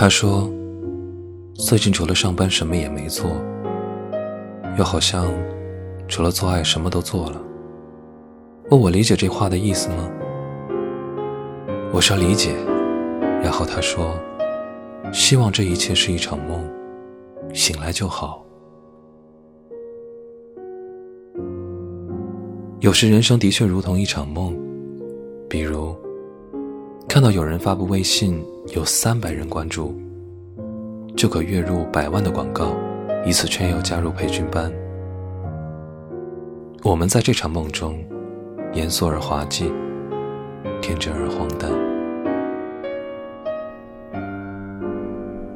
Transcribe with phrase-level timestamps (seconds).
[0.00, 0.48] 他说
[1.52, 3.30] ：“最近除了上班，什么也没做。
[4.78, 5.30] 又好像
[6.08, 7.38] 除了做爱，什么都做了。”
[8.72, 10.08] 哦，我理解这话的意思吗？
[11.92, 12.54] 我说理解。
[13.42, 14.18] 然后他说
[15.12, 16.64] ：“希望这一切是一场梦，
[17.52, 18.42] 醒来就好。”
[22.80, 24.56] 有时人生的确如同一场梦，
[25.46, 25.94] 比如
[27.06, 28.42] 看到有人发布微信。
[28.76, 29.92] 有三百人关注，
[31.16, 32.76] 就可月入百万的广告，
[33.26, 34.72] 以此劝诱加入培训班。
[36.84, 37.98] 我们在这场梦中，
[38.72, 39.72] 严肃而滑稽，
[40.80, 41.68] 天真而荒诞。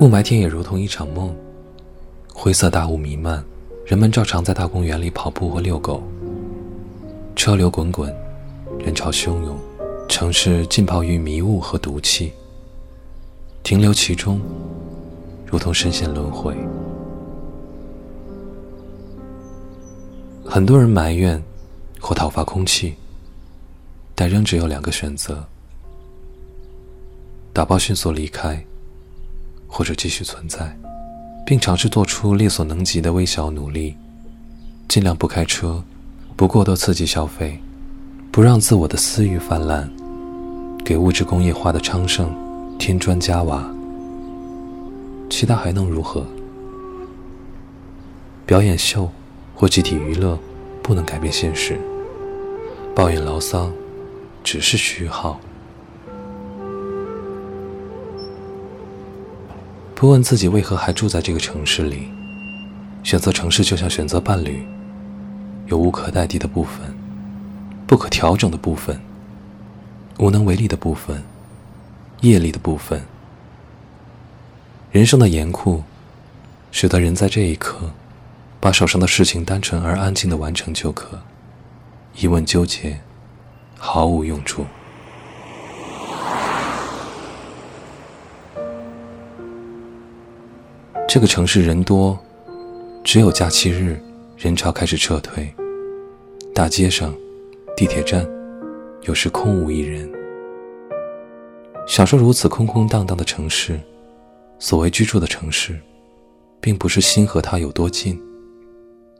[0.00, 1.36] 雾霾天也如同一场梦，
[2.32, 3.44] 灰色大雾弥漫，
[3.84, 6.02] 人们照常在大公园里跑步或遛狗，
[7.36, 8.10] 车流滚滚，
[8.78, 9.54] 人潮汹涌，
[10.08, 12.32] 城市浸泡于迷雾和毒气。
[13.62, 14.40] 停留其中，
[15.46, 16.56] 如同深陷轮回。
[20.44, 21.40] 很多人埋怨
[22.00, 22.94] 或讨伐空气，
[24.16, 25.44] 但仍只有两个选择：
[27.52, 28.62] 打包迅速离开，
[29.68, 30.76] 或者继续存在，
[31.46, 33.96] 并尝试做出力所能及的微小努力，
[34.88, 35.82] 尽量不开车，
[36.36, 37.56] 不过多刺激消费，
[38.32, 39.88] 不让自我的私欲泛滥，
[40.84, 42.51] 给物质工业化的昌盛。
[42.78, 43.64] 添砖加瓦，
[45.30, 46.26] 其他还能如何？
[48.44, 49.08] 表演秀
[49.54, 50.36] 或集体娱乐
[50.82, 51.78] 不能改变现实，
[52.94, 53.70] 抱怨牢骚
[54.42, 55.38] 只是虚号。
[59.94, 62.08] 不问自己为何还住在这个城市里，
[63.04, 64.66] 选择城市就像选择伴侣，
[65.68, 66.92] 有无可代替的部分，
[67.86, 68.98] 不可调整的部分，
[70.18, 71.22] 无能为力的部分。
[72.22, 73.00] 业力的部分。
[74.92, 75.82] 人生的严酷，
[76.70, 77.90] 使得人在这一刻，
[78.60, 81.20] 把手上的事情单纯而安静的完成就可，
[82.16, 83.00] 一问纠结，
[83.78, 84.64] 毫无用处。
[91.08, 92.18] 这个城市人多，
[93.04, 94.00] 只有假期日，
[94.36, 95.52] 人潮开始撤退，
[96.54, 97.12] 大街上，
[97.76, 98.24] 地铁站，
[99.02, 100.21] 有时空无一人。
[101.94, 103.78] 享受如此空空荡荡的城市，
[104.58, 105.78] 所谓居住的城市，
[106.58, 108.18] 并不是心和它有多近，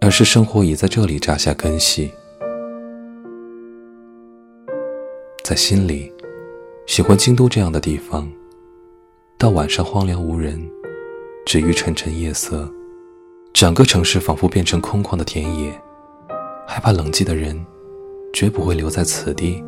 [0.00, 2.10] 而是生活已在这里扎下根系。
[5.44, 6.12] 在心里，
[6.88, 8.28] 喜欢京都这样的地方。
[9.38, 10.60] 到晚上荒凉无人，
[11.46, 12.68] 只余沉沉夜色，
[13.52, 15.70] 整个城市仿佛变成空旷的田野。
[16.66, 17.64] 害怕冷寂的人，
[18.32, 19.62] 绝不会留在此地。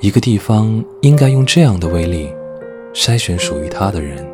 [0.00, 2.30] 一个地方应该用这样的威力
[2.92, 4.26] 筛选属于他的人。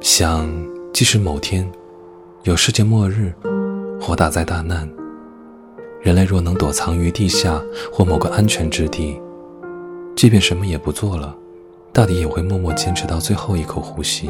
[0.00, 0.48] 想，
[0.92, 1.70] 即使某天
[2.42, 3.32] 有世界末日
[4.00, 4.88] 或大灾大难，
[6.00, 9.16] 人类若能躲藏于地下或某个安全之地，
[10.16, 11.34] 即便什么也不做了，
[11.92, 14.28] 大抵也会默默坚持到最后一口呼吸。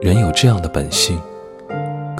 [0.00, 1.20] 人有这样的本性。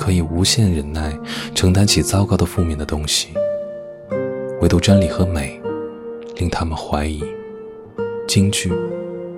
[0.00, 1.12] 可以无限忍耐，
[1.54, 3.28] 承担起糟糕的、负面的东西，
[4.62, 5.60] 唯独真理和美，
[6.38, 7.22] 令他们怀疑、
[8.26, 8.72] 惊惧、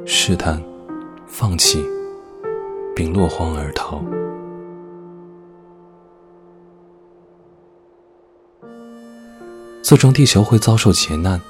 [0.06, 0.62] 试探、
[1.26, 1.84] 放弃，
[2.94, 4.00] 并落荒而逃。
[9.82, 11.40] 最终，地球会遭受劫难，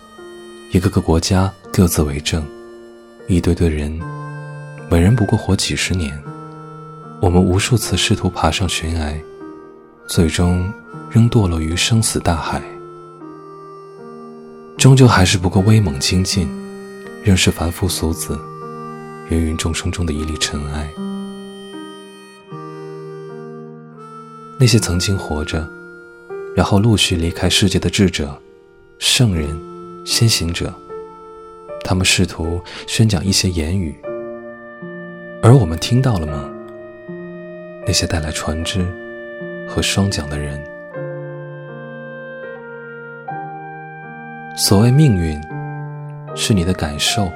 [0.71, 2.43] 一个个国家各自为政，
[3.29, 3.91] 一堆堆人，
[4.91, 6.32] 每人不过活几十年。
[7.23, 9.15] 我们无数次试图爬上悬崖，
[10.09, 10.69] 最终
[11.09, 12.61] 仍堕落于生死大海。
[14.77, 16.49] 终究还是不够威猛精进，
[17.23, 18.37] 仍是凡夫俗子，
[19.31, 20.89] 芸芸众生中的一粒尘埃。
[24.59, 25.65] 那些曾经活着，
[26.57, 28.37] 然后陆续离开世界的智者、
[28.99, 29.49] 圣人、
[30.05, 30.75] 先行者，
[31.85, 33.95] 他们试图宣讲一些言语，
[35.41, 36.52] 而我们听到了吗？
[37.85, 38.79] 那些带来船只
[39.69, 40.61] 和双桨的人。
[44.57, 45.41] 所谓命运，
[46.37, 47.27] 是你的感受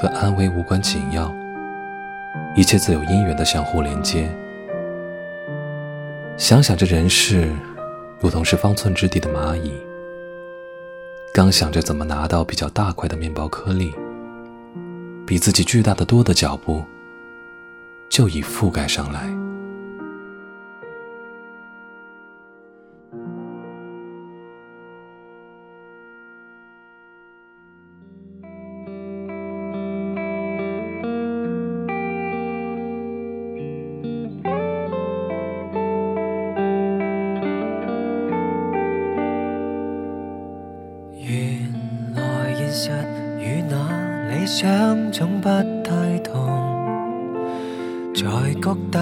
[0.00, 1.32] 和安危无关紧要，
[2.54, 4.28] 一切自有因缘的相互连接。
[6.36, 7.48] 想想这人世，
[8.20, 9.72] 如同是方寸之地的蚂蚁，
[11.34, 13.92] 刚想着怎么拿到比较大块的面包颗粒，
[15.26, 16.82] 比自己巨大的多的脚步
[18.08, 19.47] 就已覆盖上来。
[44.60, 45.48] 想总不
[45.88, 46.82] 太同，
[48.12, 48.24] 在
[48.60, 48.98] 谷底